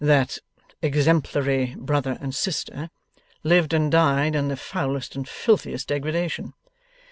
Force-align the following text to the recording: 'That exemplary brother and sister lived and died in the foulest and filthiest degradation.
'That 0.01 0.39
exemplary 0.81 1.75
brother 1.77 2.17
and 2.19 2.33
sister 2.33 2.89
lived 3.43 3.71
and 3.71 3.91
died 3.91 4.33
in 4.33 4.47
the 4.47 4.57
foulest 4.57 5.15
and 5.15 5.29
filthiest 5.29 5.89
degradation. 5.89 6.55